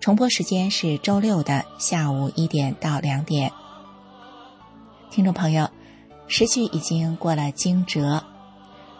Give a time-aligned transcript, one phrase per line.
[0.00, 3.50] 重播时间是周六的下午一点到两点。
[5.10, 5.68] 听众朋友，
[6.28, 8.22] 时序已经过了惊蛰，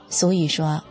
[0.08, 0.82] 俗语说：“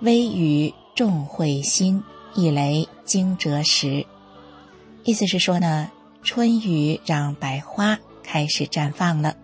[0.00, 2.02] 微雨众会心，
[2.34, 4.06] 一雷惊蛰时。”
[5.04, 5.90] 意思是说呢，
[6.22, 9.36] 春雨让百花开始绽放了，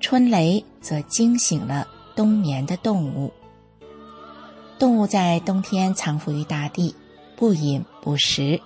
[0.00, 3.32] 春雷则惊醒了冬眠的动物。
[4.78, 6.94] 动物在冬天藏伏于大地，
[7.36, 8.60] 不饮不食。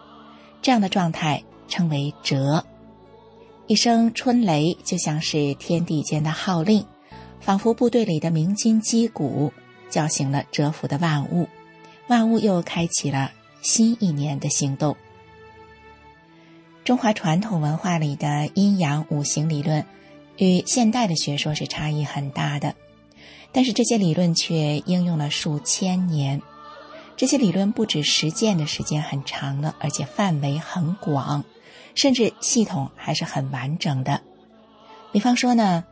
[0.62, 2.64] 这样的状态称为蛰。
[3.66, 6.84] 一声春雷就像是天地间的号令，
[7.40, 9.52] 仿佛部队里的鸣金击鼓，
[9.88, 11.48] 叫醒了蛰伏的万物，
[12.08, 13.30] 万物又开启了
[13.62, 14.96] 新一年的行动。
[16.82, 19.86] 中华传统文化里的阴阳五行理论，
[20.38, 22.74] 与现代的学说是差异很大的，
[23.52, 26.42] 但是这些理论却应用了数千年。
[27.20, 31.44] 这些理论不止实践的时间很长了，而且范围很广，
[31.94, 34.22] 甚至系统还是很完整的。
[35.12, 35.84] 比方说呢，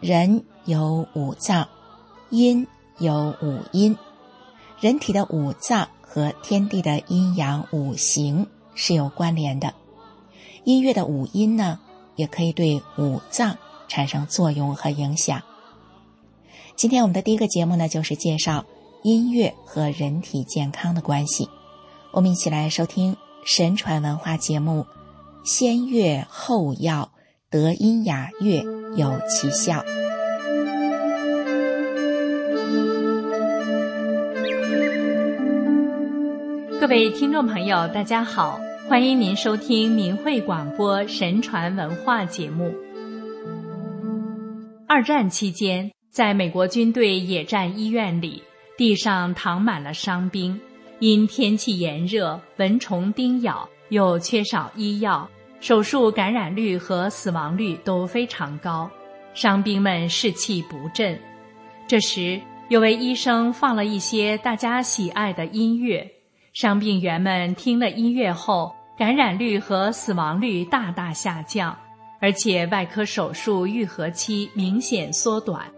[0.00, 1.68] 人有五脏，
[2.30, 3.98] 阴有五阴，
[4.80, 9.74] 人体的五脏和天地的阴阳五行是有关联的。
[10.64, 11.78] 音乐的五音呢，
[12.16, 15.42] 也可以对五脏产生作用和影响。
[16.74, 18.64] 今天我们的第一个节目呢，就是介绍。
[19.02, 21.48] 音乐和人体健康的关系，
[22.12, 24.82] 我们一起来收听神传文化节目
[25.42, 27.10] 《先乐后药，
[27.48, 28.62] 得音雅乐
[28.96, 29.82] 有奇效》。
[36.78, 42.70] 各位听众朋友，大家好，欢迎您收听明慧广播神传文化节目。
[44.86, 48.42] 二战期间，在美国军队野战医院里。
[48.80, 50.58] 地上躺满了伤兵，
[51.00, 55.28] 因天气炎热、蚊虫叮咬，又缺少医药，
[55.60, 58.90] 手术感染率和死亡率都非常高，
[59.34, 61.20] 伤兵们士气不振。
[61.86, 66.10] 这时，有位医生放了一些大家喜爱的音乐，
[66.54, 71.76] 伤病员们听了音乐后，感染率和死亡率大大下降，
[72.18, 75.70] 而且外科手术愈合期明显缩短。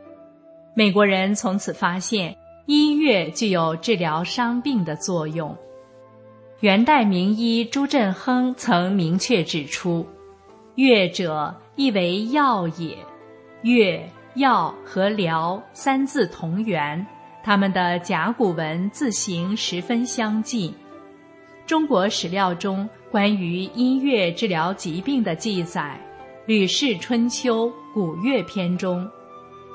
[0.73, 2.33] 美国人从此发现。
[2.67, 5.57] 音乐具有治疗伤病的作用。
[6.61, 10.07] 元代名医朱振亨曾明确指出
[10.77, 12.97] ：“乐者，亦为药也。
[13.63, 17.05] 乐、药和疗三字同源，
[17.43, 20.73] 他们的甲骨文字形十分相近。
[21.67, 26.01] 中国史料中关于音乐治疗疾病的记载，
[26.47, 29.09] 《吕氏春秋·古乐篇》中，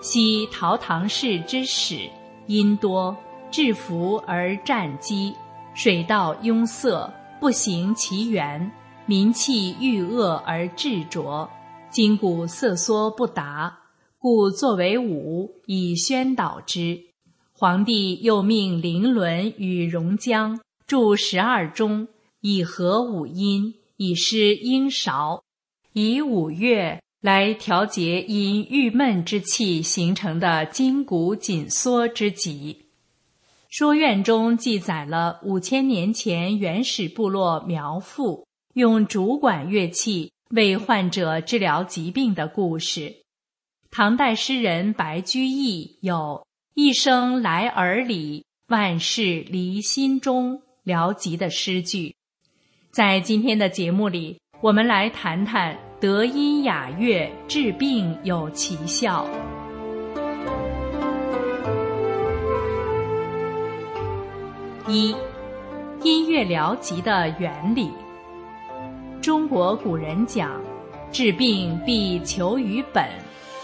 [0.01, 2.09] 昔陶唐氏之始。”
[2.47, 3.15] 因多
[3.51, 5.35] 制服而战机，
[5.73, 8.71] 水道壅塞，不行其源；
[9.05, 11.49] 民气郁恶而治浊，
[11.89, 13.77] 筋骨瑟缩不达，
[14.17, 16.99] 故作为武以宣导之。
[17.53, 22.07] 皇帝又命林伦与荣江著十二钟，
[22.41, 25.43] 以和五音，以施音韶，
[25.93, 27.01] 以五乐。
[27.27, 32.85] 来调节因郁闷之气形成的筋骨紧缩之疾。
[33.69, 43.13] 说院中记载了五千年前原始部落苗阜用竹管乐器为患者治疗疾病的故事。
[43.91, 52.15] 唐代诗人白居易有“一声来耳里，万事离心中”疗疾的诗句。
[52.89, 55.86] 在今天的节目里，我们来谈谈。
[55.99, 59.25] 德音雅乐治病有奇效。
[64.87, 65.15] 一、
[66.03, 67.91] 音乐疗疾的原理。
[69.23, 70.61] 中国古人讲，
[71.11, 73.03] 治病必求于本，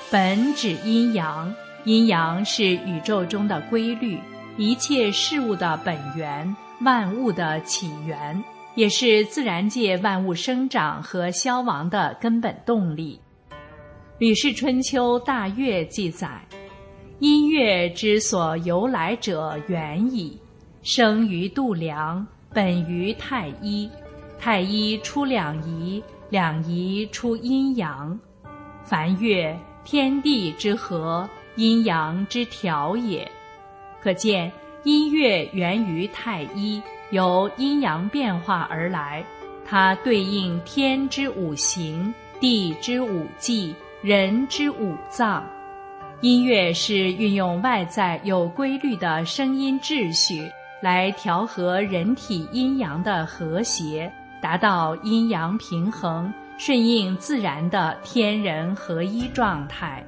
[0.09, 1.53] 本指阴阳，
[1.83, 4.18] 阴阳是宇宙中的规律，
[4.57, 8.44] 一切事物的本源，万物的起源。
[8.75, 13.20] 也是自然界万物生长和消亡的根本动力。
[14.18, 16.42] 《吕氏春秋·大乐》记载
[17.20, 20.38] ：“音乐之所由来者远矣，
[20.81, 23.90] 生于度量，本于太一。
[24.40, 28.19] 太一出两仪，两仪出阴阳。
[28.84, 33.30] 凡月，天地之和，阴阳之调也。
[34.02, 34.52] 可见
[34.84, 36.81] 音乐源于太一，
[37.13, 39.24] 由阴阳变化而来，
[39.63, 45.45] 它对应天之五行、地之五季、人之五脏。
[46.21, 50.51] 音乐是运用外在有规律的声音秩序
[50.81, 54.12] 来调和人体阴阳的和谐，
[54.42, 56.33] 达到阴阳平衡。
[56.57, 60.04] 顺应自然的天人合一状态，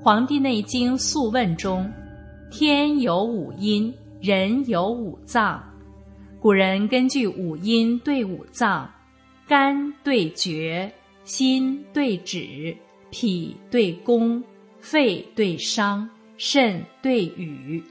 [0.02, 1.90] 《黄帝内经·素问》中，
[2.50, 5.62] 天有五阴，人有五脏。
[6.40, 8.88] 古人根据五音对五脏，
[9.48, 10.92] 肝对厥，
[11.24, 12.76] 心对止，
[13.10, 14.42] 脾对宫，
[14.80, 17.82] 肺对商，肾对羽，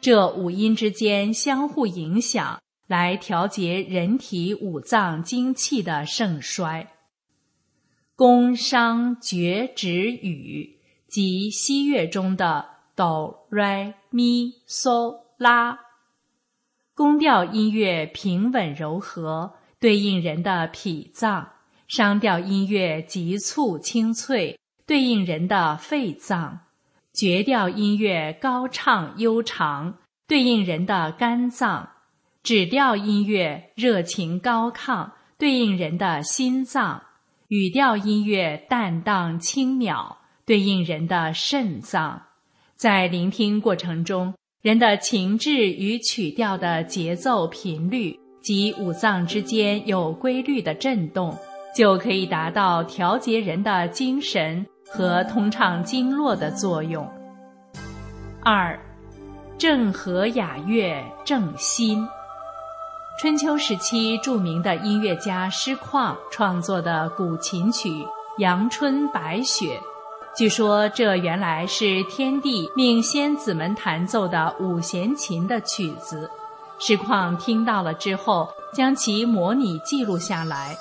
[0.00, 2.60] 这五音之间相互影响。
[2.86, 6.88] 来调节人体五脏精气的盛衰。
[8.16, 10.76] 宫商角徵羽
[11.06, 12.66] 即西乐中的
[12.96, 15.78] 哆、来、咪、嗦、拉。
[17.00, 21.42] 宫调音乐平稳柔和，对应人的脾脏；
[21.88, 26.58] 商调音乐急促清脆，对应人的肺脏；
[27.14, 29.94] 绝调音乐高畅悠长，
[30.28, 31.88] 对应人的肝脏。
[32.42, 37.00] 指调音乐热情高亢，对应人的心脏；
[37.48, 42.24] 语调音乐淡荡轻渺，对应人的肾脏。
[42.76, 51.34] 在聆听过程中，人的情志与曲调的节奏频率及五脏之间有规律的震动，
[51.74, 57.08] 就可以达到调节人的精神和通畅经络的作用。
[58.42, 58.78] 二，
[59.56, 62.06] 正和雅乐正心。
[63.18, 67.88] 春秋时期著名的音乐家师旷创作的古琴曲
[68.36, 69.78] 《阳春白雪》，
[70.40, 76.30] 据说这原来是天帝命仙子们弹奏的五弦琴的曲子。
[76.78, 80.74] 石旷听到了之后，将其模拟记录下来。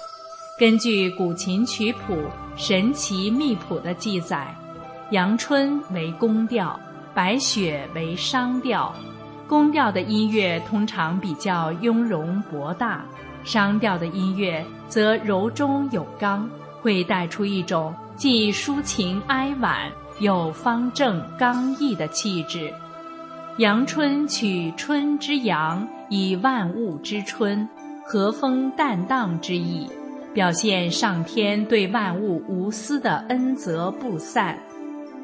[0.58, 2.14] 根据古琴曲谱
[2.56, 4.56] 《神奇秘谱》的记载，
[5.12, 6.80] 阳春为宫调，
[7.14, 8.96] 白雪为商调。
[9.46, 13.04] 宫调的音乐通常比较雍容博大，
[13.44, 16.50] 商调的音乐则柔中有刚，
[16.82, 19.90] 会带出一种既抒情哀婉
[20.20, 22.70] 又方正刚毅的气质。
[23.60, 27.66] 阳春取春之阳，以万物之春，
[28.06, 29.88] 和风淡荡之意，
[30.34, 34.54] 表现上天对万物无私的恩泽不散；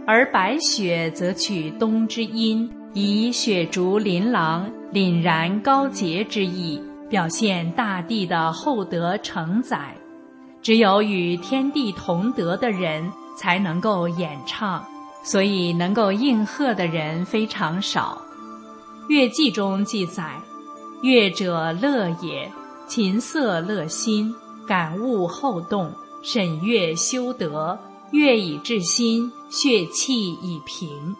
[0.08, 2.72] 而白雪则取冬之阴。
[2.94, 9.94] 以雪竹琳琅、凛然高洁之意，表现大地的厚德承载。
[10.66, 14.84] 只有与天地同德的人才能够演唱，
[15.24, 18.20] 所以能够应和的人非常少。
[19.08, 20.42] 《乐记》中记载
[21.04, 22.52] ：“乐者乐也，
[22.88, 24.34] 琴瑟乐心，
[24.68, 27.78] 感悟后动，审乐修德，
[28.12, 31.16] 乐以治心，血气以平。”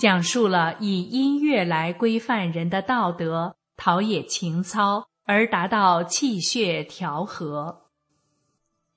[0.00, 7.76] 讲述了以音乐来规范人的道德，陶冶情操，而达到气血调和。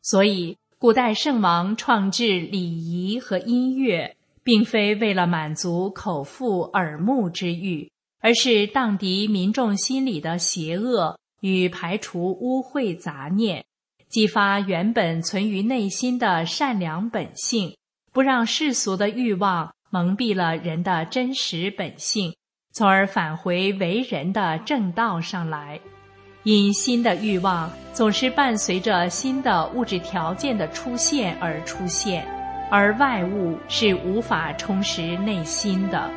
[0.03, 13.65] 所以，古代圣王创制礼仪和音乐，并非为了满足口腹耳目之欲，而是荡涤民众心里的邪恶与排除污秽杂念，
[14.09, 17.75] 激发原本存于内心的善良本性，
[18.11, 19.73] 不让世俗的欲望。
[19.89, 22.33] 蒙蔽了人的真实本性，
[22.73, 25.79] 从而返回为人的正道上来。
[26.43, 32.27] 因新的欲望总是伴随着新的物质条件的出现而出现，
[32.69, 36.09] 而外物是无法充实内心的。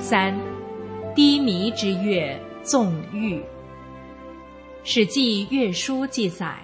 [0.00, 0.34] 三，
[1.14, 3.38] 低迷之月，纵欲。
[4.82, 6.56] 《史记·乐书》记载，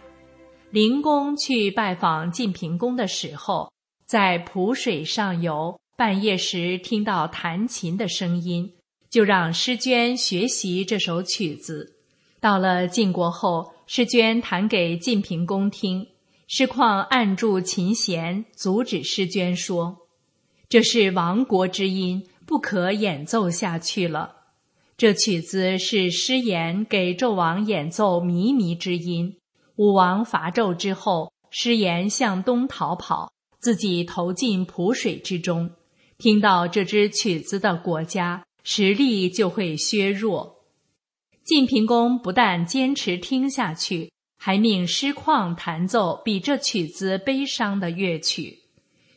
[0.72, 3.70] 灵公去拜访晋平公的时候，
[4.06, 8.72] 在濮水上游，半夜时听到弹琴的声音，
[9.10, 11.96] 就让诗娟学习这首曲子。
[12.40, 16.06] 到了晋国后，诗娟弹给晋平公听，
[16.48, 19.98] 师旷按住琴弦，阻止诗娟说
[20.70, 24.36] ：“这是亡国之音，不可演奏下去了。”
[24.96, 29.36] 这曲子是师言给纣王演奏靡靡之音。
[29.76, 35.70] 武王伐纣之后，师言向东逃跑，自己投进濮水之中。
[36.18, 40.56] 听到这支曲子的国家实力就会削弱。
[41.42, 48.60] 晋平公不但坚持听下去，还命师旷弹奏比这曲子悲伤的乐曲。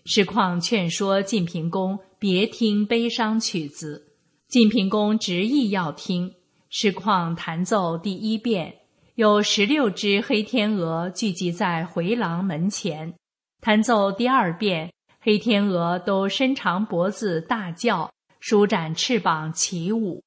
[0.06, 4.14] 师旷劝说晋平公别听悲伤曲子，
[4.48, 6.34] 晋平公执意要听。
[6.70, 8.76] 师旷弹奏第一遍，
[9.16, 13.14] 有十六只黑天鹅聚集在回廊门前；
[13.62, 14.92] 弹奏第二遍。
[15.22, 20.22] 黑天鹅都伸长脖子大叫，舒展翅膀起舞。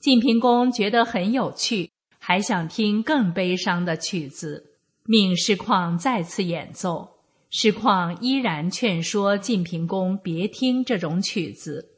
[0.00, 4.70] 晋平公觉得很有趣，还想听更悲伤的曲子，
[5.04, 7.06] 命师旷再次演奏。
[7.50, 11.90] 师旷依然劝说晋平公别听这种曲子。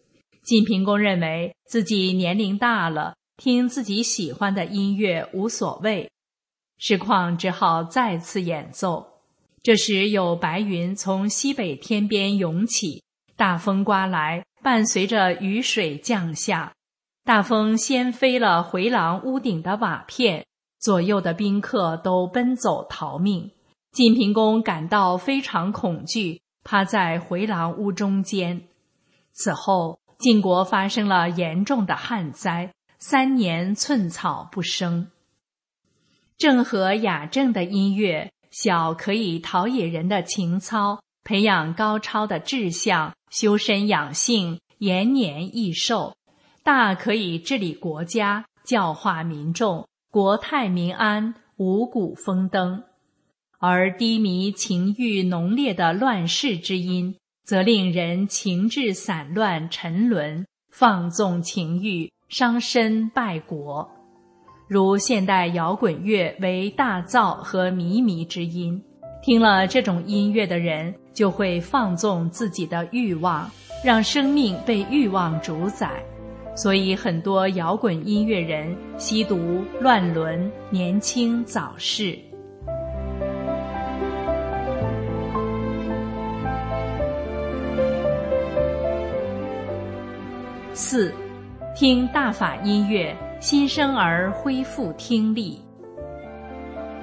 [0.42, 6.10] 晋平公认为自己年龄大了，听自己喜欢的音乐无所谓。
[6.78, 9.20] 石旷只好再次演奏。
[9.62, 13.02] 这时，有白云从西北天边涌起，
[13.34, 16.72] 大风刮来，伴随着雨水降下。
[17.24, 20.46] 大风掀飞了回廊屋顶的瓦片，
[20.78, 23.50] 左右的宾客都奔走逃命。
[23.90, 28.68] 晋平公感到非常恐惧，趴在回廊屋中间。
[29.32, 35.08] 此后，晋国发生了严重的旱灾，三年寸草不生。
[36.38, 38.30] 郑和雅正的音乐。
[38.50, 46.14] 小可以陶冶人的情操，培养高超的志向，修身养性，延年益寿；
[46.62, 52.82] 大可以治理国家，教化民众，国泰民安，五谷丰登。
[53.58, 63.90] 而低迷情欲浓烈的乱世之音，则令人情志散乱沉沦，放纵情欲，伤身败国。
[64.68, 68.82] 如现代摇滚乐为大噪和靡靡之音，
[69.22, 73.48] 听了这种音乐的人就会放纵自己的欲望，
[73.84, 76.02] 让生命被欲望主宰。
[76.56, 82.18] 所以很多摇滚音乐人吸毒、乱伦、年轻早逝。
[90.72, 91.14] 四，
[91.76, 93.16] 听大法音乐。
[93.38, 95.60] 新生儿恢复听力。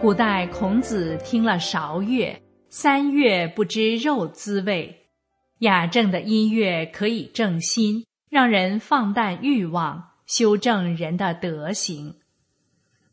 [0.02, 5.06] 古代孔子听了韶乐，三月不知肉滋味。
[5.60, 12.16] 雅正的音乐可以正心，让人放淡欲望，修正人的德行。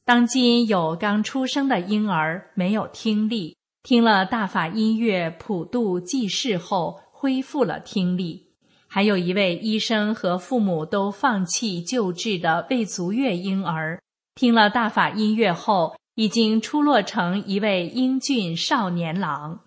[0.04, 8.49] 当今有刚出生的婴儿没有听力，听了大法音乐普度济世后，恢复了听力。
[8.92, 14.02] 还有一位医生和父母都放弃救治的未足月婴儿，
[14.34, 19.60] 听了大法音乐后，已经出落成一位英俊少年郎。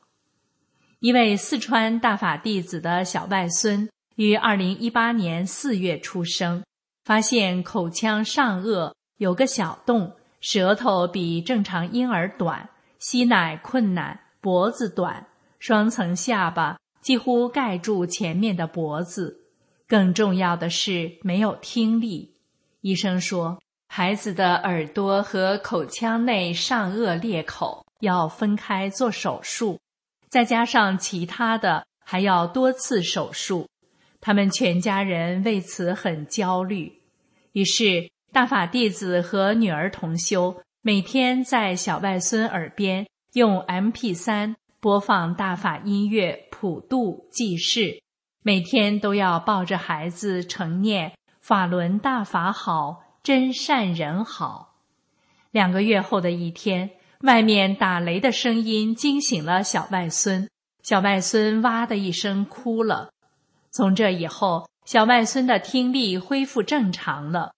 [1.00, 6.62] 一位四川大法弟子的小外孙于二零一八年四月出生，
[7.06, 10.12] 发现口腔上颚有个小洞，
[10.42, 15.25] 舌头比正常婴儿短，吸奶困难，脖子短，
[15.60, 16.77] 双层下巴。
[17.03, 19.41] 几乎盖住前面的脖子，
[19.88, 22.33] 更重要的是没有听力。
[22.79, 29.79] 医生说，孩子的耳朵和口腔内上颚裂口要分开做手术，
[30.29, 33.67] 再加上其他的还要多次手术。
[34.22, 37.01] 他们全家人为此很焦虑。
[37.51, 44.55] 于是，大法弟子和女儿同修每天在小外孙耳边用 M P 三。
[44.83, 48.03] 播放大法音乐普度济世，
[48.41, 54.75] 每天都要抱着孩子成念法轮大法好，真善人好。
[55.51, 56.89] 两个月后的一天，
[57.21, 60.49] 外面打雷的声音惊醒了小外孙，
[60.81, 63.09] 小外孙哇的一声哭了。
[63.71, 67.53] 从这以后，小外孙的听力恢复正常了。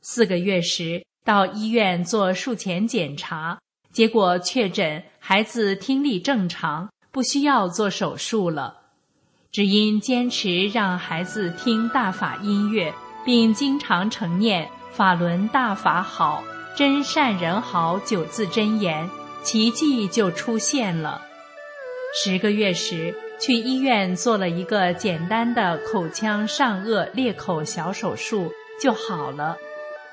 [0.00, 3.58] 四个月时，到医院做术前检查。
[3.98, 8.76] 结果确诊，孩子听力正常，不需要做手术了。
[9.50, 16.44] 只因坚持让孩子听大法音乐，并经常承念“法轮大法好，
[16.76, 19.10] 真善人好”九字真言，
[19.42, 21.20] 奇迹就出现了。
[22.22, 29.56] 十个月时，去医院做了一个简单的口腔上颚裂口小手术，就好了。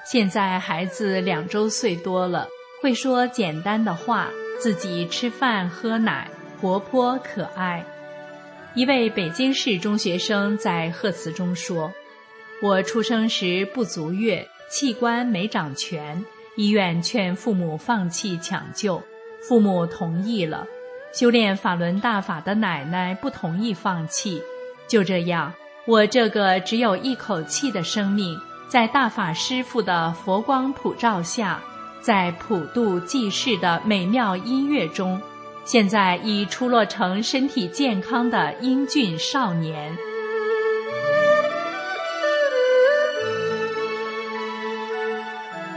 [0.04, 2.48] 现在孩子两周岁多了。
[2.86, 6.30] 会说简单的话，自己吃饭喝奶，
[6.62, 7.84] 活泼可爱。
[8.75, 11.92] 一位北京市中学生在贺词中说
[12.62, 16.24] ：“我出生时不足月，器官没长全，
[16.58, 19.01] 医院劝父母放弃抢救，
[19.42, 20.68] 父母同意了。
[21.12, 24.39] 修炼法轮大法的奶奶不同意放弃，
[24.88, 25.51] 就这样，
[25.88, 28.39] 我这个只有一口气的生命，
[28.70, 31.60] 在大法师父的佛光普照下，
[32.06, 35.20] 在普渡济世的美妙音乐中，
[35.66, 39.92] 现在已出落成身体健康的英俊少年。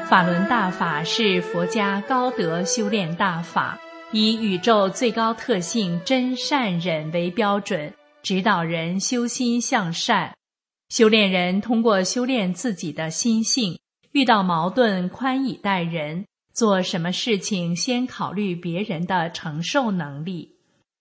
[0.06, 3.78] 法轮大法是佛家高德修炼大法，
[4.12, 7.90] 以宇宙最高特性真善忍为标准，
[8.22, 10.34] 指导人修心向善。
[10.90, 13.78] 修炼人通过修炼自己的心性，
[14.12, 20.56] 遇到矛盾宽以待人，做什么事情先考虑别人的承受能力，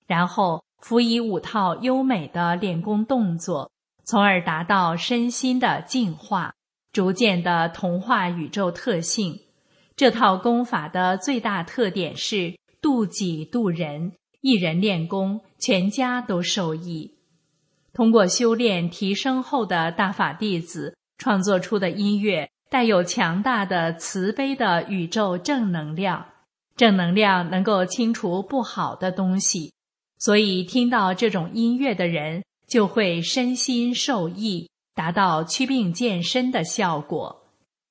[0.06, 3.72] 然后辅以五套优美的练功动作，
[4.04, 6.54] 从而达到身心的净化。
[6.94, 9.40] 逐渐的同化宇宙特性，
[9.96, 17.14] 这套功法的最大特点是度己度人，一人练功，全家都受益。
[17.94, 26.26] 通过修炼提升后的大法弟子创作出的音乐，带有强大的慈悲的宇宙正能量，
[26.76, 29.74] 正能量能够清除不好的东西，
[30.18, 34.70] 所以听到这种音乐的人就会身心受益。
[34.98, 37.44] 达到祛病健身的效果。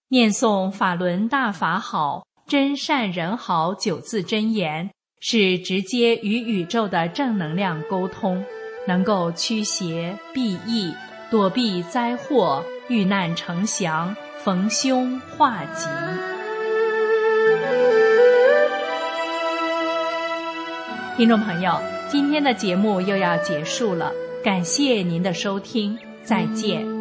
[0.09, 4.91] 念诵法轮大法好，真善人好九字真言，
[5.21, 8.45] 是直接与宇宙的正能量沟通，
[8.89, 10.93] 能够驱邪避疫、
[11.31, 15.89] 躲避灾祸、遇难成祥、逢凶化吉。
[21.17, 24.13] 听众朋友，今天的节目又要结束了，
[24.45, 26.96] 感谢您的收听，再见。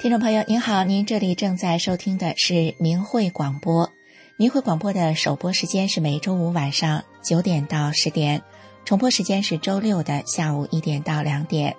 [0.00, 3.92] 听众朋友您好，您这里正在收听的是明慧广播。
[4.38, 8.42] 明慧广播的首播时间是每周五晚上九点到十点，
[8.86, 11.76] 重播时间是周六的下午一点到两点。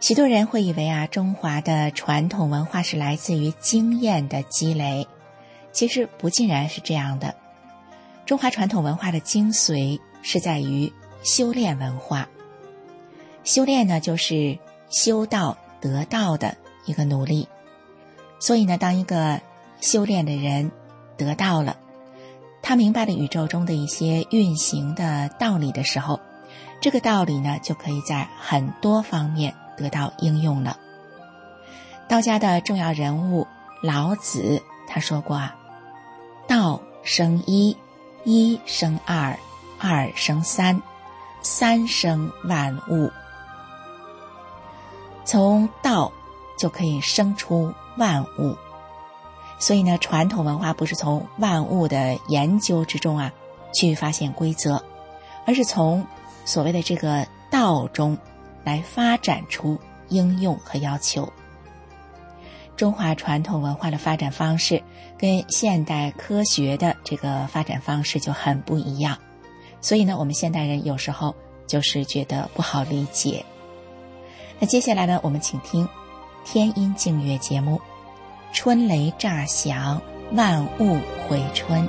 [0.00, 5.06] 许多人会以为啊，中华的传统文化是来自于经验的积累，
[5.72, 7.34] 其实不尽然是这样的。
[8.24, 10.90] 中华传统文化的精髓是在于
[11.22, 12.26] 修炼文化。
[13.44, 15.58] 修炼呢，就是修道。
[15.86, 17.46] 得到的一个努力，
[18.40, 19.40] 所以呢，当一个
[19.80, 20.72] 修炼的人
[21.16, 21.76] 得到了，
[22.60, 26.18] 他明白了宇宙中的一些运行的道理的时候，
[26.80, 30.76] 这个道理呢，就可以在很多方面得到应用了。
[32.08, 33.46] 道家的重要人物
[33.80, 35.56] 老子他说过啊
[36.48, 37.76] ：“道生一，
[38.24, 39.38] 一生二，
[39.78, 40.82] 二生三，
[41.42, 43.12] 三生万物。”
[45.26, 46.10] 从道
[46.56, 48.56] 就可以生出万物，
[49.58, 53.32] 所以呢，传统文化不是从万物的研究之中啊
[53.74, 54.82] 去发现规则，
[55.44, 56.06] 而是从
[56.44, 58.16] 所谓的这个道中
[58.64, 59.76] 来发展出
[60.08, 61.30] 应用和要求。
[62.76, 64.82] 中华传统文化的发展方式
[65.18, 69.18] 跟现代科学的这个发展方式就很不一样，
[69.80, 71.34] 所以呢，我们现代人有时候
[71.66, 73.44] 就是觉得不好理解。
[74.58, 75.86] 那接下来呢，我们请听
[76.44, 77.76] 天音净月节目，
[78.52, 80.00] 《春雷乍响，
[80.32, 81.86] 万物回春》。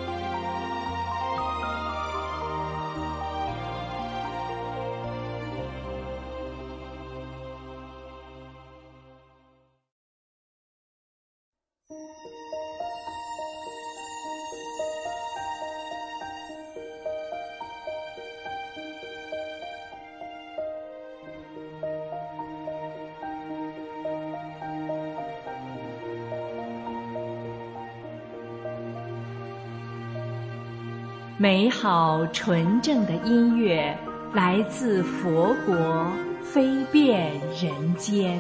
[31.48, 33.98] 美好纯正的音乐
[34.34, 36.12] 来自佛国，
[36.44, 38.38] 飞遍人间。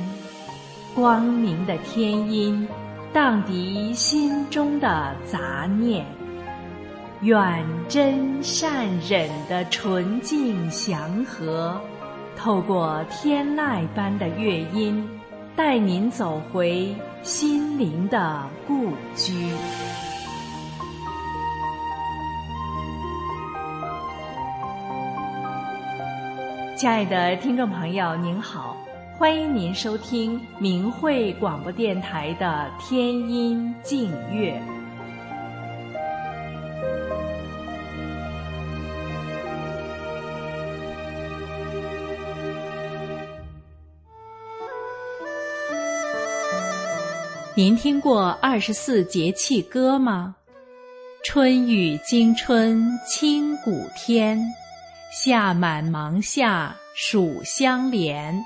[0.93, 2.67] 光明的天音
[3.13, 6.06] 荡涤心中的杂念，
[7.22, 11.80] 远真善忍的纯净祥和，
[12.36, 15.08] 透过天籁般的乐音，
[15.56, 16.93] 带您走回
[17.24, 19.50] 心灵的故居。
[26.78, 28.78] 亲爱的听众朋友，您好，
[29.18, 34.62] 欢迎您收听明慧广播电台的天音静月。
[47.56, 50.36] 您听过二十四节气歌吗？
[51.24, 54.40] 春雨惊春清谷天。
[55.10, 58.38] 夏满芒夏暑相连，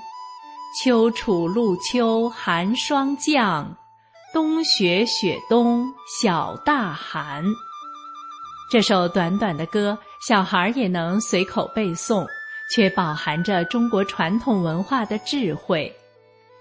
[0.80, 3.76] 秋处露秋寒霜降，
[4.32, 7.44] 冬雪雪冬小大寒。
[8.70, 9.98] 这首短短的歌，
[10.28, 12.24] 小孩也能随口背诵，
[12.72, 15.92] 却饱含着中国传统文化的智慧。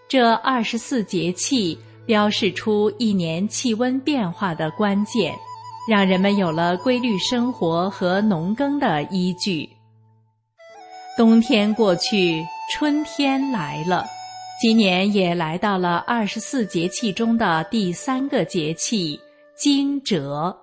[0.09, 5.37] 这二十四节气标示出一年气温变化的关键，
[5.87, 9.69] 让人们有了规律生活和农耕的依据。
[11.17, 14.07] 冬天过去，春天来了，
[14.61, 19.19] 今年也来到了二十四节气中的第三个节气
[19.55, 20.55] 惊蛰。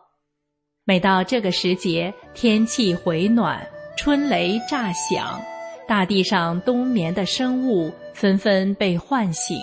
[0.85, 3.65] 每到这个时节，天气回暖，
[3.97, 5.39] 春雷炸响。
[5.87, 9.59] 大地上冬眠的生物纷纷被唤醒，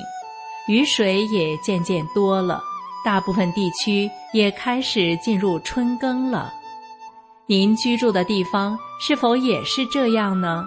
[0.67, 2.61] 雨水也渐渐多了，
[3.03, 6.53] 大部分地区也开始进入春耕了。
[7.47, 10.65] 您居住的地方是否也是这样呢？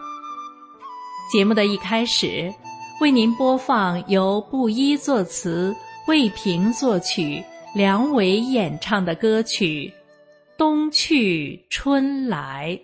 [1.31, 2.51] 节目的一开始，
[3.03, 9.93] 为您播放由布衣作词、魏平作曲、梁伟演唱的歌曲
[10.57, 12.81] 《冬去春来》。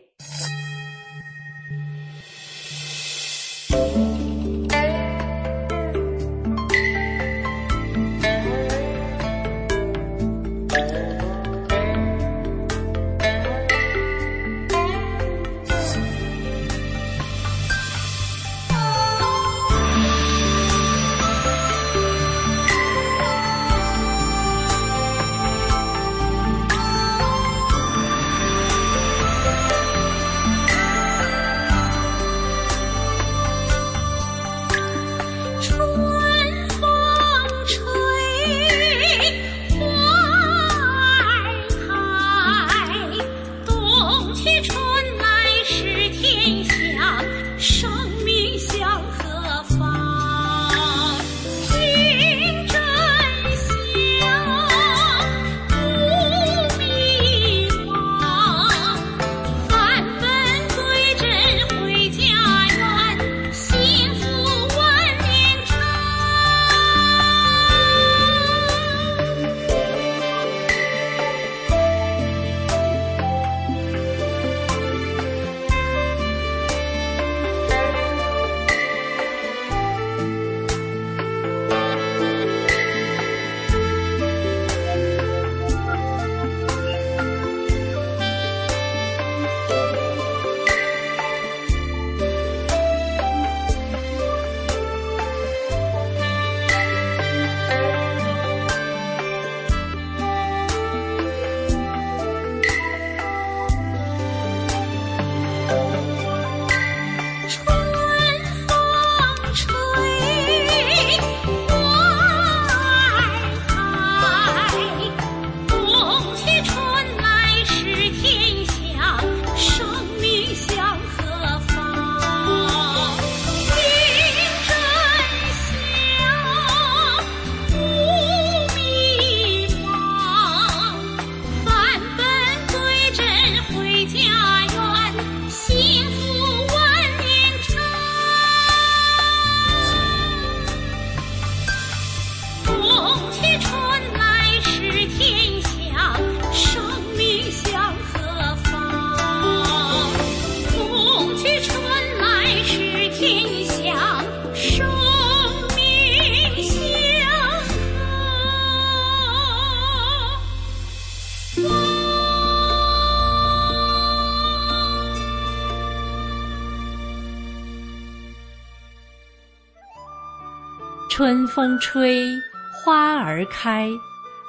[171.08, 172.26] 春风吹，
[172.72, 173.88] 花儿开，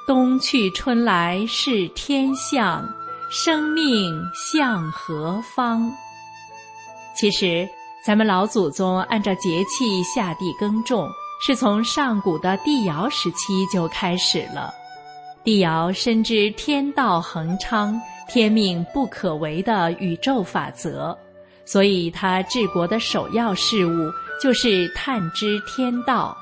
[0.08, 2.84] 冬去春来是天象，
[3.30, 5.92] 生命向何方？
[7.16, 7.70] 其实，
[8.04, 11.08] 咱们老祖宗按照节气下地耕种，
[11.40, 14.74] 是从上古的帝尧时期就开始了。
[15.46, 21.16] 帝尧深知天道恒昌、天命不可违的宇宙法则，
[21.66, 26.36] 所以他治国的首要事务就是探知天道。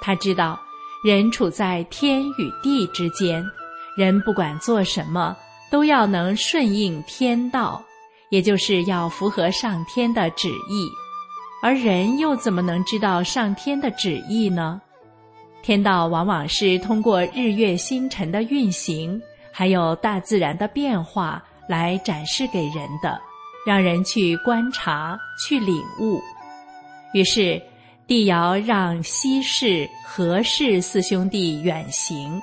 [0.00, 0.58] 他知道，
[1.04, 3.44] 人处在天与地之间，
[3.98, 5.36] 人不管做什么，
[5.70, 7.84] 都要能顺应天道，
[8.30, 10.88] 也就是要符合上天的旨意。
[11.62, 14.80] 而人又怎么能知道上天的旨意呢？
[15.66, 23.20] 天道往往是通过日月星辰的运行，还有大自然的变化来展示给人的，
[23.66, 26.22] 让人去观察、去领悟。
[27.12, 27.60] 于是，
[28.06, 32.40] 帝尧让西氏、何氏四兄弟远行，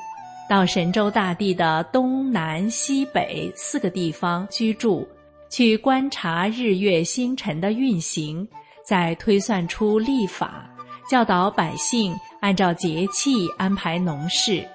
[0.50, 5.08] 到神州大地的东南西北四个地方居住，
[5.50, 8.46] 去观察日月星辰的运行，
[8.84, 10.70] 再推算出历法，
[11.10, 12.14] 教导百姓。
[12.44, 14.68] 按照节气安排农事，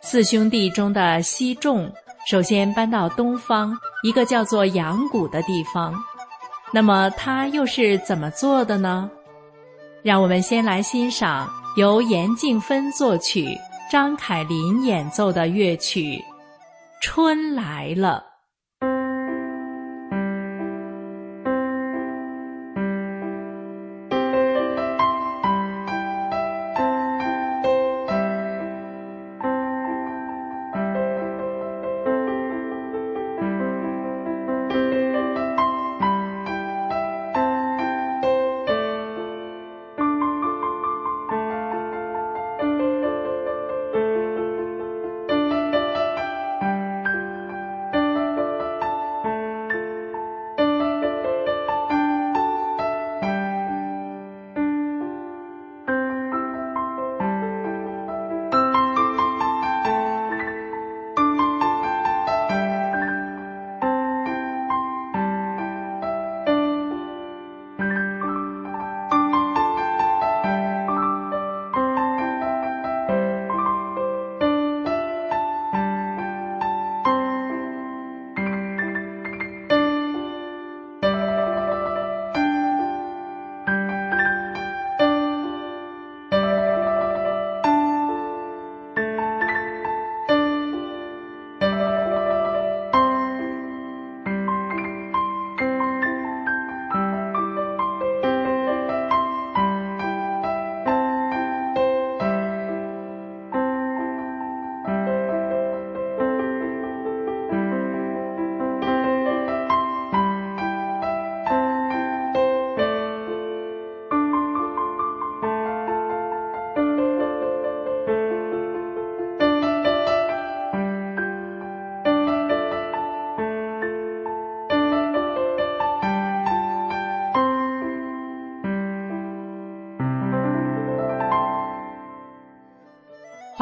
[0.00, 1.92] 四兄弟中的西仲
[2.26, 5.94] 首先搬到东方一个叫做阳谷的地方。
[6.72, 9.10] 那么他又是怎么做的呢？
[10.02, 11.46] 让我们先来欣赏
[11.76, 13.54] 由严静芬作曲、
[13.90, 16.12] 张凯林演奏的乐曲
[17.02, 18.24] 《春来了》。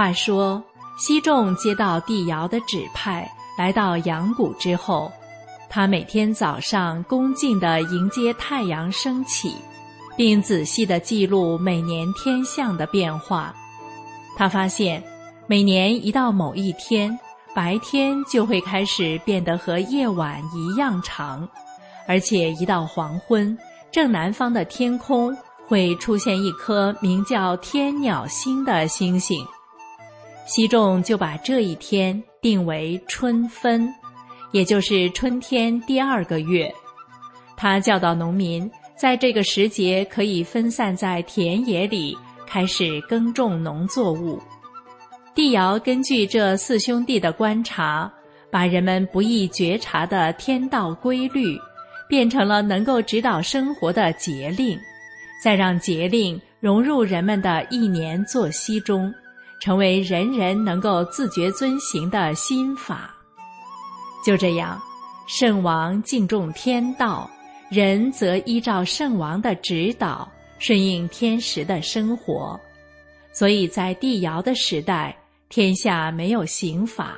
[0.07, 0.63] 话说，
[0.97, 5.11] 西仲接到帝尧的指派，来到阳谷之后，
[5.69, 9.53] 他每天早上恭敬地迎接太阳升起，
[10.17, 13.53] 并仔细地记录每年天象的变化。
[14.37, 15.03] 他发现，
[15.49, 17.19] 每年一到某一天，
[17.53, 21.49] 白天就会开始变得和夜晚一样长，
[22.07, 23.59] 而且一到黄昏，
[23.91, 29.45] 正南方的天空会出现一颗名叫天鸟星的星星。
[30.47, 33.93] 西仲就把这一天定为春分，
[34.53, 36.73] 也就是春天第二个月。
[37.57, 44.41] 他教导农民，在这个时节可以分散在田野里开始耕种农作物。
[45.35, 48.11] 帝尧根据这四兄弟的观察，
[48.49, 51.59] 把人们不易觉察的天道规律，
[52.09, 54.79] 变成了能够指导生活的节令，
[55.43, 59.13] 再让节令融入人们的一年作息中。
[59.61, 63.15] 成为人人能够自觉遵行的心法。
[64.25, 64.81] 就这样，
[65.27, 67.31] 圣王敬重天道，
[67.71, 72.59] 人则依照圣王的指导，顺应天时的生活。
[73.33, 75.17] 所以在帝尧的时代，
[75.49, 77.17] 天下没有刑法，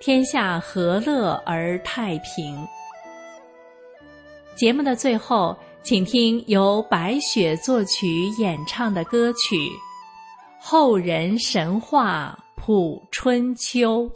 [0.00, 2.66] 天下和乐而太平。
[4.56, 9.56] 节目的最后，请听由白雪作曲演唱的歌曲。
[10.62, 14.10] 后人神话谱春秋。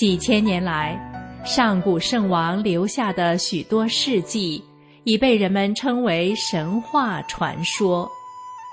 [0.00, 0.98] 几千年来，
[1.44, 4.64] 上古圣王留下的许多事迹，
[5.04, 8.10] 已被人们称为神话传说。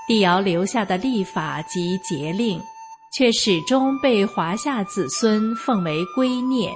[0.07, 2.57] 帝尧留下的历法及节令，
[3.13, 6.71] 却始终被华夏子孙奉为圭臬。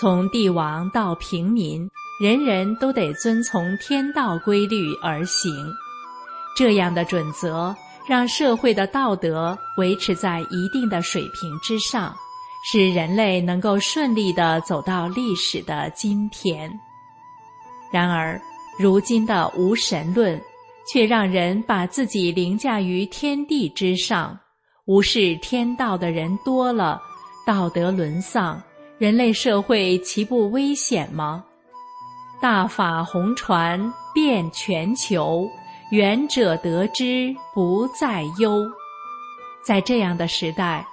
[0.00, 1.86] 从帝王到平民，
[2.22, 5.52] 人人都得遵从天道规律而行。
[6.56, 7.76] 这样的准则，
[8.08, 12.16] 让社会的道德维持在一定的水平之上。
[12.64, 16.70] 使人类能够顺利的走到历史的今天。
[17.90, 18.40] 然而，
[18.78, 20.40] 如今的无神论，
[20.86, 24.38] 却让人把自己凌驾于天地之上，
[24.86, 27.00] 无视天道的人多了，
[27.46, 28.62] 道德沦丧，
[28.98, 31.44] 人类社会岂不危险吗？
[32.40, 35.48] 大法红传遍全球，
[35.90, 38.64] 远者得之不再忧。
[39.64, 40.86] 在这样的时代。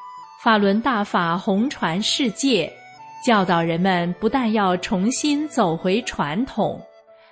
[0.45, 2.71] 法轮大法红传世界，
[3.25, 6.79] 教导人们不但要重新走回传统，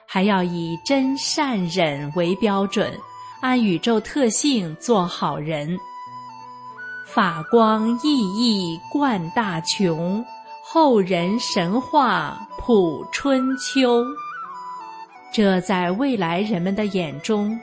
[0.08, 2.92] 还要以真善忍为标准，
[3.40, 5.78] 按宇宙特性做好人。
[7.06, 10.26] 法光熠熠贯大穹，
[10.64, 14.04] 后人神话谱春秋。
[15.32, 17.56] 这在未来人们的眼中，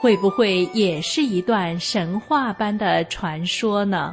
[0.00, 4.12] 会不会也是一段神话般的传说呢？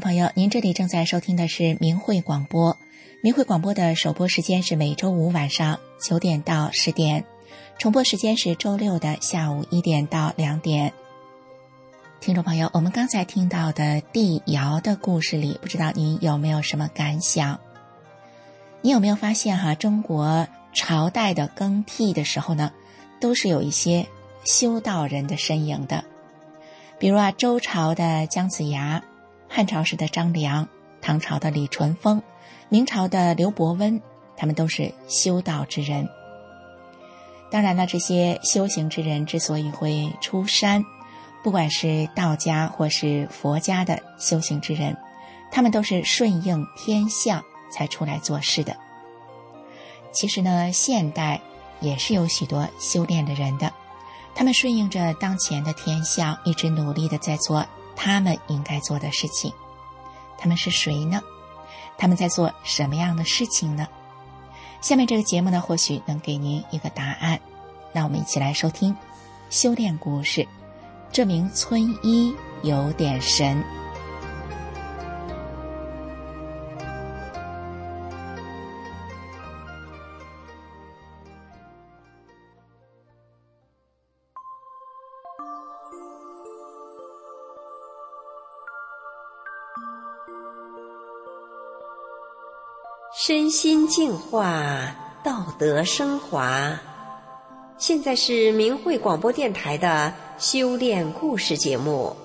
[0.00, 2.76] 朋友，您这里正在收听的是明慧广播。
[3.22, 7.24] 明慧广播的首播时间是每周五晚上九点到十点，
[7.78, 10.92] 重播时间是周六的下午一点到两点。
[12.20, 17.58] 听众朋友，我们刚才听到的帝尧的故事里，不知道您有没有什么感想？
[18.82, 22.72] 你有没有发现哈，中国朝代的更替的时候呢，
[23.20, 24.06] 都是有一些
[24.44, 26.04] 修道人的身影的，
[26.98, 29.02] 比如啊，周朝的姜子牙。
[29.48, 30.68] 汉朝时的张良，
[31.00, 32.22] 唐朝的李淳风，
[32.68, 34.00] 明朝的刘伯温，
[34.36, 36.08] 他们都是修道之人。
[37.50, 40.84] 当然了，这些修行之人之所以会出山，
[41.42, 44.96] 不管是道家或是佛家的修行之人，
[45.50, 47.42] 他们都是顺应天象
[47.72, 48.76] 才出来做事的。
[50.12, 51.40] 其实呢，现代
[51.80, 53.72] 也是有许多修炼的人的，
[54.34, 57.66] 他们顺应着当前的天象，一直努力的在做。
[58.00, 59.52] 他们应该做的事情，
[60.38, 61.20] 他们是谁呢？
[61.98, 63.88] 他们在做什么样的事情呢？
[64.80, 67.40] 下面这个节目呢，或许能给您一个答案。
[67.92, 68.96] 那我们一起来收听
[69.50, 70.46] 修炼故事。
[71.10, 72.32] 这名村医
[72.62, 73.60] 有点神。
[93.28, 96.80] 身心净化，道德升华。
[97.76, 102.16] 现在是明慧广播电台的修炼故事节目。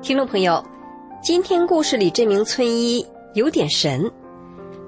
[0.00, 0.64] 听众朋友，
[1.22, 4.10] 今天故事里这名村医有点神，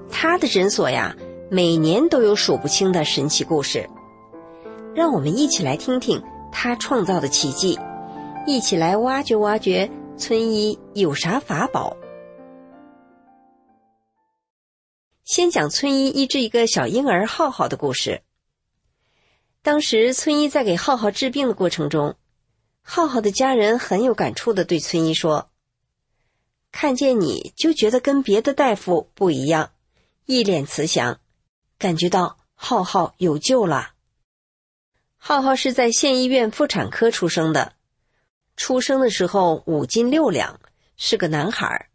[0.09, 1.15] 他的诊所呀。
[1.47, 3.87] 每年都有数不清的神奇故事，
[4.95, 6.21] 让我们一起来听听
[6.51, 7.77] 他创造的奇迹，
[8.47, 11.95] 一起来挖掘挖掘村医有啥法宝。
[15.23, 18.23] 先讲村医医治一个小婴儿浩浩的故事。
[19.61, 22.15] 当时村医在给浩浩治病的过程中，
[22.81, 25.47] 浩浩的家人很有感触的对村医说
[26.77, 29.71] ：“看见你就觉得跟别的大夫不一样，
[30.25, 31.21] 一脸慈祥。”
[31.79, 33.93] 感觉到浩浩有救了。
[35.15, 37.75] 浩浩是在县医院妇产科出生的，
[38.57, 40.59] 出生的时候五斤六两，
[40.97, 41.87] 是个男孩。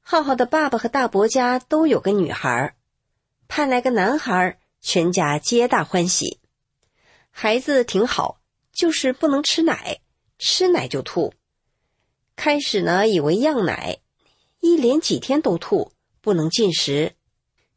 [0.00, 2.74] 浩浩的爸爸和大伯家都有个女孩，
[3.48, 6.40] 盼来个男孩，全家皆大欢喜。
[7.30, 8.40] 孩子挺好，
[8.72, 10.00] 就是不能吃奶，
[10.38, 11.34] 吃奶就吐。
[12.40, 13.98] 开始呢，以为样奶，
[14.60, 17.12] 一连几天都吐，不能进食，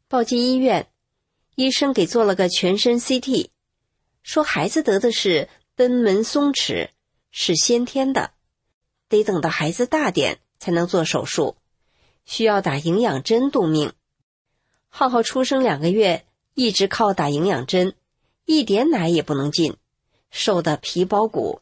[0.08, 0.88] 抱进医院。
[1.54, 3.50] 医生给做了个全身 CT，
[4.22, 6.88] 说孩子得的是贲门松弛，
[7.30, 8.30] 是先天的，
[9.10, 11.56] 得等到孩子大点才能做手术，
[12.24, 13.92] 需要打营养针度命。
[14.88, 17.94] 浩浩出生两个月，一直靠打营养针，
[18.46, 19.76] 一点奶也不能进，
[20.30, 21.60] 瘦的皮包骨。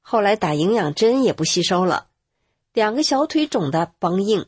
[0.00, 2.08] 后来打营养针也不吸收了，
[2.74, 4.46] 两个小腿肿的梆硬，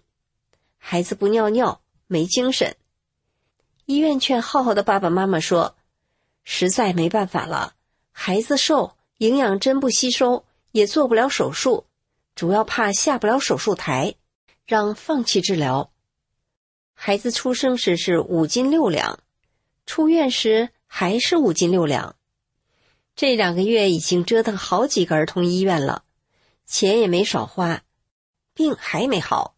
[0.78, 2.74] 孩子不尿尿，没精神。
[3.84, 5.76] 医院劝浩浩的爸爸妈妈说
[6.42, 7.74] ：“实在没办法了，
[8.10, 11.86] 孩子瘦，营养针不吸收，也做不了手术，
[12.34, 14.16] 主要怕下不了手术台，
[14.66, 15.92] 让放弃治疗。”
[16.94, 19.20] 孩子出生时是五斤六两，
[19.86, 22.16] 出院时还是五斤六两。
[23.14, 26.02] 这两个月已经折腾好几个儿童医院了，
[26.66, 27.84] 钱也没少花，
[28.57, 29.54] 病还没好，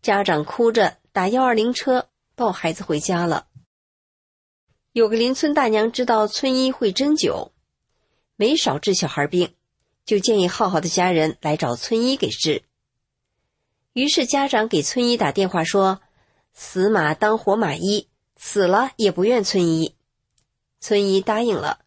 [0.00, 3.48] 家长哭着打幺二零车抱孩子回家了。
[4.92, 7.50] 有个邻村大娘知道村医会针灸，
[8.36, 9.56] 没少治小孩病，
[10.06, 12.62] 就建议浩浩的家人来找村医给治。
[13.92, 16.00] 于是家长给村医打电话说
[16.54, 19.96] ：“死马当活马医，死了也不怨村医。”
[20.80, 21.80] 村医答应了，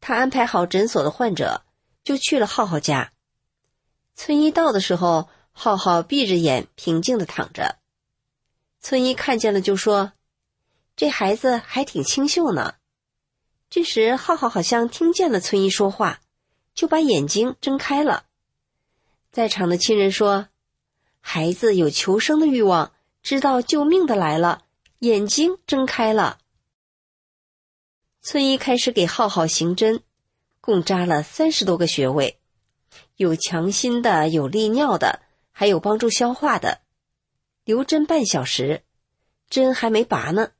[0.00, 1.62] 他安排好诊所的患者，
[2.02, 3.12] 就去了浩浩家。
[4.14, 7.78] 村医到的时候，浩浩闭着眼，平静的躺着。
[8.80, 10.12] 村医看见了，就说。
[10.96, 12.74] 这孩子还挺清秀呢。
[13.68, 16.20] 这时，浩浩好像听见了村医说话，
[16.72, 18.26] 就把眼睛睁开了。
[19.32, 20.48] 在场的亲人说
[21.18, 22.92] ：“孩子有求生的欲望，
[23.22, 24.66] 知道救命的来了，
[25.00, 26.38] 眼睛睁开了。”
[28.22, 30.02] 村医开始给浩浩行针，
[30.60, 32.38] 共扎了三十多个穴位，
[33.16, 35.22] 有强心的，有利尿的，
[35.54, 36.82] 还有帮助消化的。
[37.64, 38.82] 留针半小时，
[39.48, 40.50] 针还没拔呢。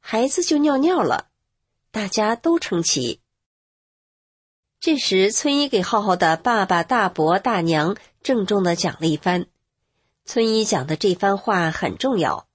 [0.00, 1.28] 孩子就尿尿了，
[1.92, 3.20] 大家都称奇。
[4.80, 9.46] 这时，村医给浩浩的爸爸、大伯、大娘郑重的讲了一番。
[10.24, 12.48] 村医讲的这番话很重要，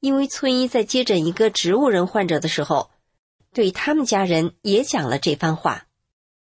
[0.00, 2.90] 因为村医在接诊一个植物人患者的时候，
[3.52, 5.86] 对他们家人也讲了这番话，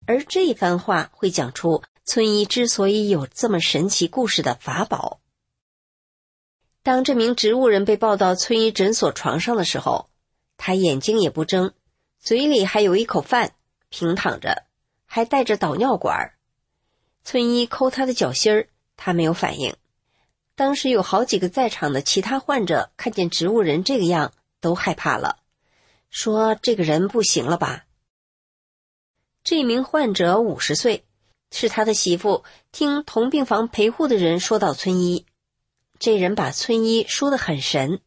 [0.06, 5.20] 而这番话会讲出村医之所以有这么神奇故事的法宝。
[6.82, 10.08] 当这名植物人被抱到村医诊所床上的时候。
[10.58, 11.74] 他眼睛也不睁，
[12.18, 13.52] 嘴里还有一口饭，
[13.90, 14.64] 平躺着，
[15.04, 16.32] 还带着导尿管。
[17.24, 19.76] 村医抠他的脚心儿，他没有反应。
[20.54, 24.32] 当时有好几个在场的其他患者看见植物人这个样，
[24.62, 25.40] 都害怕了，
[26.08, 27.84] 说：“这个人不行了吧？”
[29.44, 31.04] 这名患者五十岁，
[31.50, 32.44] 是他的媳妇。
[32.72, 35.24] 听同病房陪护的人说到村医，
[35.98, 38.00] 这人把村医说的很神，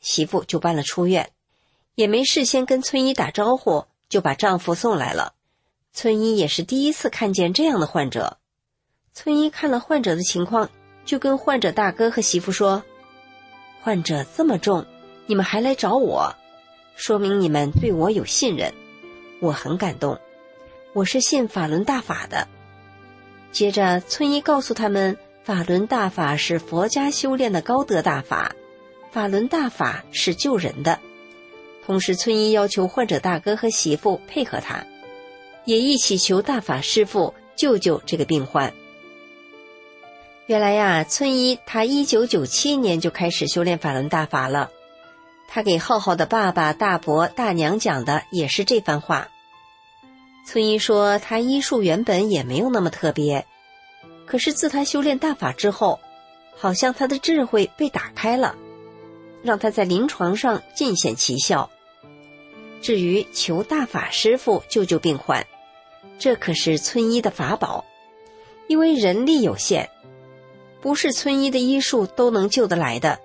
[0.00, 1.30] 媳妇就搬了出院，
[1.94, 5.34] 也没事先跟村医打招呼，就把丈夫送来了。
[5.92, 8.38] 村医也是第一次看见这样的患者。
[9.14, 10.70] 村医看了患者的情况，
[11.04, 12.82] 就跟患者大哥和媳妇说
[13.80, 14.84] ：“患者这么重，
[15.26, 16.34] 你们还来找我，
[16.96, 18.74] 说明你们对我有信任，
[19.40, 20.18] 我很感动。
[20.92, 22.48] 我是信法轮大法的。”
[23.56, 28.54] 接着，村医告诉他们，法轮大法是佛家修炼的高德大法，
[29.10, 31.00] 法轮大法是救人的。
[31.86, 34.84] 同时，村医要求患者大哥和媳妇配合他，
[35.64, 38.70] 也一起求大法师父救救这个病患。
[40.44, 44.70] 原来呀，村医他一九九七年就开始修炼法轮大法了，
[45.48, 49.28] 他给浩浩的爸爸、大伯、大娘讲的也是这番话。
[50.46, 53.44] 村医说，他医术原本也没有那么特别，
[54.26, 55.98] 可是自他修炼大法之后，
[56.54, 58.54] 好像他的智慧被打开了，
[59.42, 61.68] 让他在临床上尽显奇效。
[62.80, 65.44] 至于求大法师傅救救病患，
[66.16, 67.84] 这可是村医的法宝，
[68.68, 69.90] 因为人力有限，
[70.80, 73.18] 不是村医的医术都能救得来的。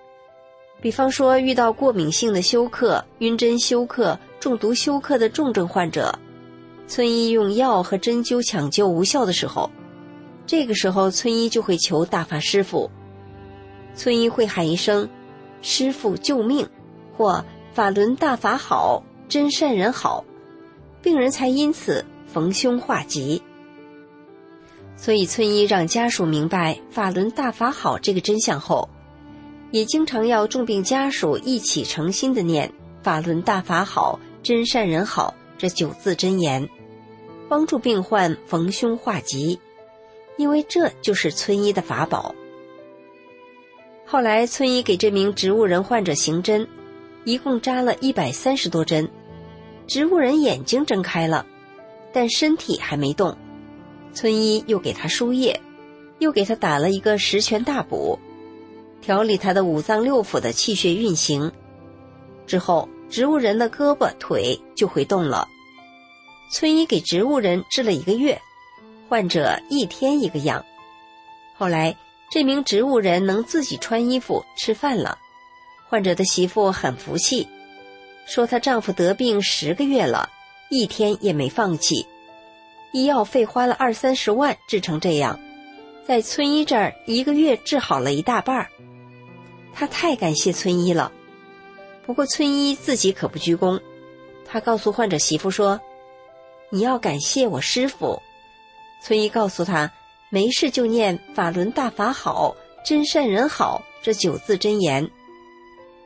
[0.82, 6.17] 比方说，遇到过敏性的休克、晕针休克、中毒休克的重症患者。
[6.91, 9.71] 村医用药和针灸抢救无效的时候，
[10.45, 12.91] 这个时候村医就会求大法师傅。
[13.95, 15.07] 村医会喊一声
[15.63, 16.67] “师傅救命”
[17.15, 20.25] 或“法轮大法好，真善人好”，
[21.01, 23.41] 病人才因此逢凶化吉。
[24.97, 28.89] 所以村医让家属明白“法轮大法好”这个真相后，
[29.71, 32.69] 也经常要重病家属一起诚心的念
[33.01, 36.67] “法轮大法好，真善人好”这九字真言。
[37.52, 39.60] 帮助病患逢凶化吉，
[40.38, 42.34] 因为这就是村医的法宝。
[44.06, 46.66] 后来，村医给这名植物人患者行针，
[47.26, 49.10] 一共扎了一百三十多针。
[49.86, 51.45] 植物人眼睛睁开了，
[52.14, 53.38] 但身体还没动。
[54.14, 55.60] 村医又给他输液，
[56.20, 58.18] 又给他打了一个十全大补，
[59.02, 61.52] 调理他的五脏六腑的气血运行。
[62.47, 65.49] 之后，植物人的胳膊腿就会动了。
[66.52, 68.39] 村医给植物人治了一个月，
[69.08, 70.64] 患者一天一个样。
[71.58, 71.95] 后来，
[72.30, 75.18] 这名植物人能自己穿衣服、吃饭了。
[75.88, 77.47] 患者的媳妇很服气，
[78.26, 80.30] 说她丈夫得病十个月了，
[80.70, 82.06] 一天也没放弃，
[82.91, 85.39] 医药费花了二三十万治成这样，
[86.06, 88.68] 在村医这儿一个月治好了一大半儿。
[89.74, 91.14] 她太感谢村医了。
[92.06, 93.80] 不过，村医自己可不鞠躬，
[94.45, 95.80] 他告诉患者媳妇说。
[96.74, 98.22] 你要感谢我师傅，
[99.03, 99.91] 村医告诉他，
[100.30, 102.55] 没事就念法轮大法好，
[102.86, 105.11] 真善人好这九字真言。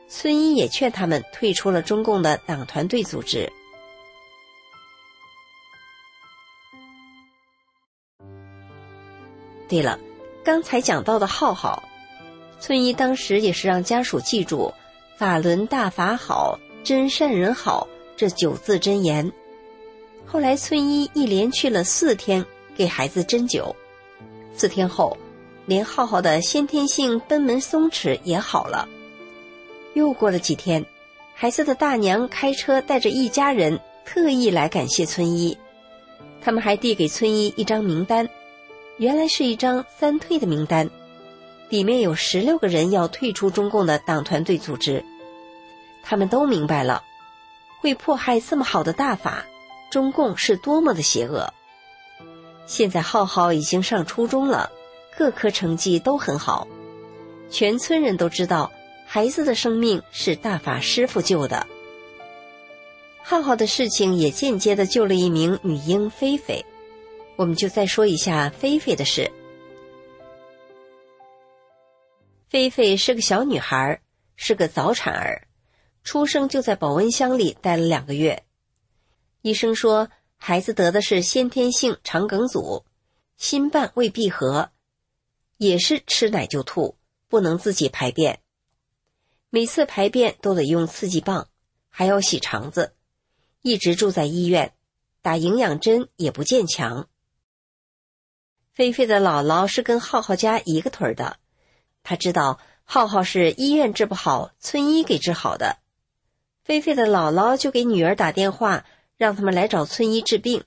[0.08, 3.48] 村医也劝他们退出了中共的党团队组织。
[9.68, 9.96] 对了，
[10.44, 11.80] 刚才讲到的浩浩，
[12.58, 14.74] 村医当时也是让家属记住
[15.16, 17.86] 法轮大法好，真善人好
[18.16, 19.32] 这九字真言。
[20.26, 22.44] 后来，村医一连去了四天
[22.76, 23.74] 给孩子针灸，
[24.54, 25.16] 四天后，
[25.66, 28.88] 连浩浩的先天性贲门松弛也好了。
[29.94, 30.84] 又过了几天，
[31.32, 35.56] 孩子的大娘开车带着一家人特意来感谢村医，
[36.42, 38.28] 他们还递给村医一张名单，
[38.98, 40.90] 原来是一张三退的名单，
[41.70, 45.02] 里面有十六个人要退出中共的党团队组织。
[46.02, 47.02] 他们都明白了，
[47.80, 49.46] 会迫害这么好的大法。
[49.96, 51.54] 中共是多么的邪恶！
[52.66, 54.70] 现在浩浩已经上初中了，
[55.16, 56.68] 各科成绩都很好，
[57.48, 58.70] 全村人都知道
[59.06, 61.66] 孩子的生命是大法师傅救的。
[63.22, 66.62] 浩浩的事情也间接的救了一名女婴菲菲，
[67.36, 69.32] 我们就再说一下菲菲的事。
[72.50, 73.98] 菲菲是个小女孩，
[74.36, 75.48] 是个早产儿，
[76.04, 78.42] 出生就在保温箱里待了两个月。
[79.46, 82.84] 医生说，孩子得的是先天性肠梗阻，
[83.36, 84.72] 心瓣未闭合，
[85.56, 86.96] 也是吃奶就吐，
[87.28, 88.40] 不能自己排便，
[89.48, 91.46] 每次排便都得用刺激棒，
[91.88, 92.96] 还要洗肠子，
[93.62, 94.74] 一直住在医院，
[95.22, 97.08] 打营养针也不见强。
[98.74, 101.38] 菲菲的姥姥是跟浩浩家一个腿的，
[102.02, 105.78] 她知道浩浩是医院治不好，村医给治好的，
[106.64, 108.84] 菲菲的姥姥就给女儿打电话。
[109.16, 110.64] 让他们来找村医治病，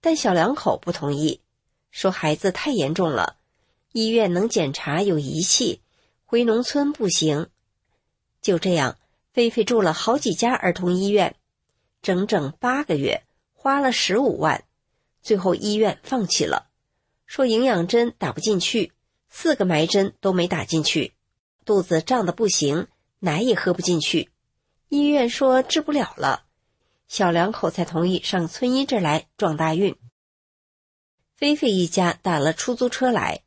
[0.00, 1.40] 但小两口不同意，
[1.90, 3.36] 说孩子太严重了，
[3.92, 5.80] 医院能检查有仪器，
[6.24, 7.48] 回农村不行。
[8.42, 8.98] 就这样，
[9.32, 11.34] 菲菲住了好几家儿童医院，
[12.02, 13.24] 整整八个月，
[13.54, 14.64] 花了十五万，
[15.22, 16.68] 最后医院放弃了，
[17.26, 18.92] 说营养针打不进去，
[19.28, 21.14] 四个埋针都没打进去，
[21.64, 22.88] 肚子胀得不行，
[23.20, 24.30] 奶也喝不进去，
[24.88, 26.44] 医院说治不了了，
[27.08, 29.96] 小两口才同意上村医这儿来撞大运。
[31.34, 33.42] 菲菲一家打了出租车来，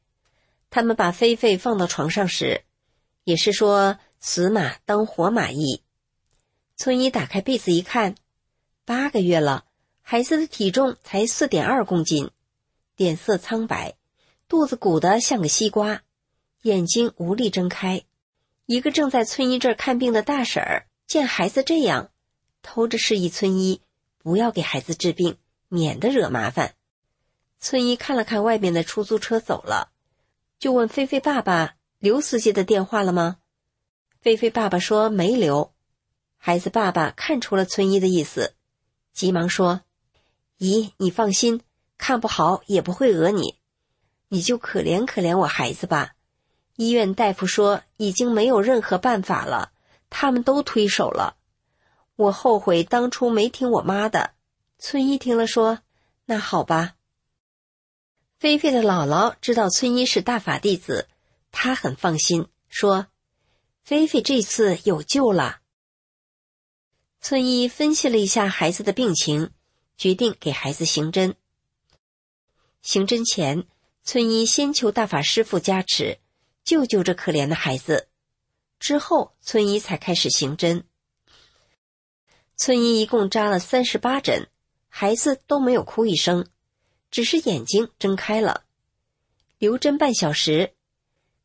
[0.69, 2.63] 他们把菲菲放到床上时，
[3.23, 5.83] 也是说死马当活马医。
[6.75, 8.15] 村医打开被子一看，
[8.85, 9.65] 八个月了，
[10.01, 12.31] 孩子的体重才四点二公斤，
[12.95, 13.95] 脸色苍白，
[14.47, 16.01] 肚子鼓得像个西瓜，
[16.61, 18.03] 眼睛无力睁开。
[18.65, 22.10] 一个正在村医这儿看病的大婶儿见孩子这样，
[22.61, 23.81] 偷着示意村医
[24.17, 25.37] 不要给孩子治病，
[25.67, 26.75] 免得惹麻烦。
[27.59, 29.91] 村医看了看外面的出租车走了，
[30.59, 33.37] 就问菲菲爸爸刘司机的电话了吗？
[34.19, 35.73] 菲菲爸爸说没留。
[36.37, 38.55] 孩子爸爸看出了村医的意思，
[39.13, 39.81] 急忙说
[40.57, 41.61] ：“姨，你放心，
[41.97, 43.59] 看不好也不会讹你，
[44.29, 46.13] 你就可怜可怜我孩子吧。
[46.77, 49.71] 医院大夫说已经没有任何办法了，
[50.09, 51.37] 他们都推手了。
[52.21, 54.33] 我后悔当初没听我妈的。”
[54.79, 55.79] 村医听了说
[56.25, 56.95] ：“那好吧。”
[58.39, 61.07] 菲菲的姥姥知道村医是大法弟子，
[61.51, 63.07] 她很放心，说
[63.83, 65.59] ：“菲菲这次有救了。”
[67.21, 69.51] 村医分析了一下孩子的病情，
[69.95, 71.35] 决定给孩子行针。
[72.81, 73.67] 行针前，
[74.03, 76.17] 村医先求大法师父加持，
[76.63, 78.09] 救救这可怜的孩子。
[78.79, 80.87] 之后，村医才开始行针。
[82.63, 84.47] 村医一共扎了三十八针，
[84.87, 86.45] 孩子都没有哭一声。
[87.09, 88.65] 只是眼睛睁开了，
[89.57, 90.73] 留针半小时，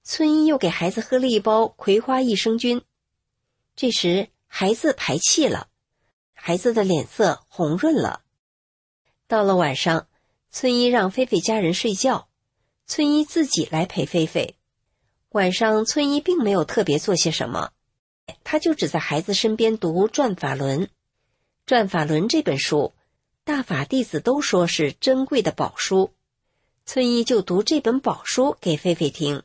[0.04, 2.82] 村医又给孩子喝了一包葵花益生菌。
[3.74, 5.68] 这时孩子排气了，
[6.34, 8.20] 孩子的脸色红润了。
[9.26, 10.08] 到了晚上，
[10.50, 12.28] 村医让菲菲家人睡觉，
[12.86, 14.56] 村医自己来陪菲菲。
[15.30, 17.70] 晚上村医并没有特别做些什么，
[18.44, 20.80] 他就只在孩子身边读《转法轮》，
[21.66, 22.94] 《转法轮》这本书。
[23.42, 26.12] 大法弟子都说是珍贵的宝书，
[26.84, 29.42] 村医就读这本宝书给菲菲听。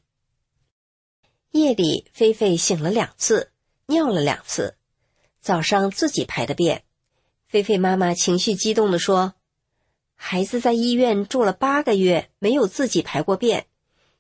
[1.50, 3.52] 夜里，菲菲醒了两次，
[3.88, 4.76] 尿了两次，
[5.40, 6.84] 早上自己排的便。
[7.48, 9.34] 菲菲妈妈情绪激动地说
[10.14, 13.66] ：“孩子在医院住了八个月，没有自己排过便，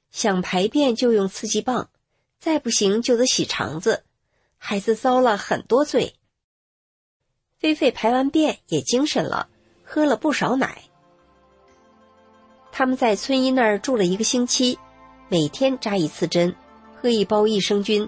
[0.09, 1.91] 想排便就用刺激棒，
[2.39, 4.05] 再不行就得洗肠子，
[4.57, 6.15] 孩子遭了很多罪。”
[7.61, 9.47] 菲菲排完便也精神了。
[9.83, 10.83] 喝了不少奶。
[12.71, 14.79] 他们在村医那儿住了一个星期，
[15.27, 16.55] 每天扎一次针，
[16.95, 18.07] 喝一包益生菌。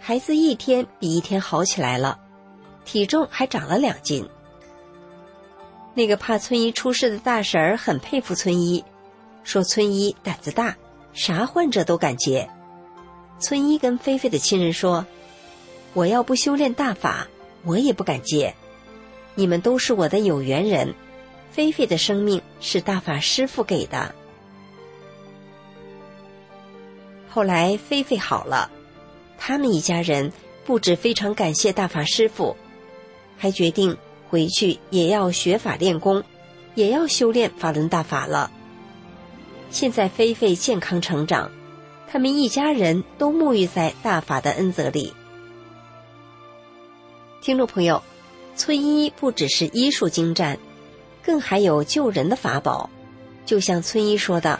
[0.00, 2.18] 孩子一天比一天好起来了，
[2.86, 4.26] 体重还长了两斤。
[5.92, 8.82] 那个怕村医出事的大婶儿很佩服村医，
[9.44, 10.74] 说村医胆子大，
[11.12, 12.48] 啥患者都敢接。
[13.38, 15.06] 村医跟菲菲的亲人说
[15.92, 17.28] ：“我要不修炼大法，
[17.64, 18.54] 我也不敢接。”
[19.34, 20.94] 你们都是我的有缘人，
[21.50, 24.14] 菲菲的生命是大法师父给的。
[27.28, 28.70] 后来菲菲好了，
[29.38, 30.32] 他们一家人
[30.64, 32.56] 不止非常感谢大法师父，
[33.36, 33.96] 还决定
[34.28, 36.22] 回去也要学法练功，
[36.76, 38.50] 也要修炼法轮大法了。
[39.70, 41.50] 现在菲菲健康成长，
[42.06, 45.12] 他们一家人都沐浴在大法的恩泽里。
[47.40, 48.00] 听众朋友。
[48.56, 50.58] 村医不只是医术精湛，
[51.22, 52.88] 更还有救人的法宝。
[53.44, 54.58] 就像村医说的：“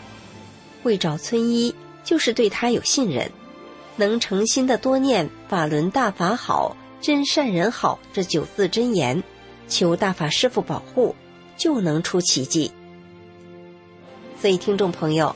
[0.83, 1.73] 会找村医，
[2.03, 3.31] 就是对他有信任，
[3.95, 9.23] 能诚心的多念‘法轮大法好，真善人好’这九字真言，
[9.67, 11.15] 求大法师父保护，
[11.57, 12.71] 就能出奇迹。”
[14.39, 15.35] 所以，听众朋友，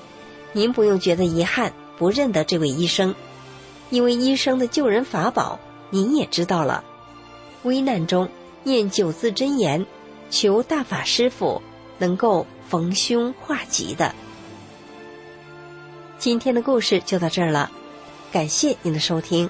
[0.52, 3.16] 您不用觉得遗憾，不认得这位医生，
[3.90, 5.58] 因为医生的救人法宝
[5.90, 6.84] 您也知道了。
[7.64, 8.30] 危难中。
[8.64, 9.86] 念九字真言，
[10.30, 11.62] 求大法师父
[11.98, 14.14] 能够逢凶化吉的。
[16.18, 17.72] 今天的故事就到这儿了，
[18.32, 19.50] 感谢您的收听。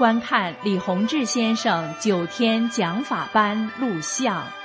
[0.00, 4.59] 观看李洪志先生九天讲法班录像。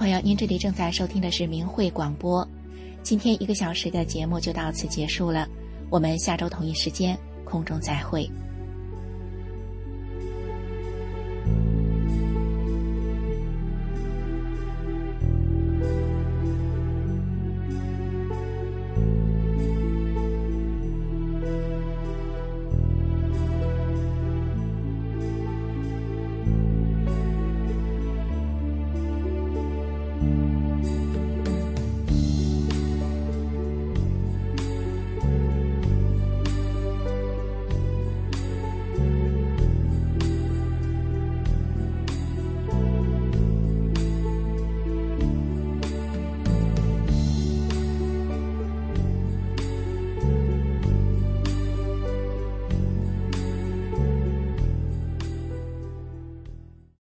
[0.00, 2.48] 朋友，您这里正在收听的是明慧广播。
[3.02, 5.46] 今天一个小时的节目就到此结束了，
[5.90, 8.26] 我们下周同一时间空中再会。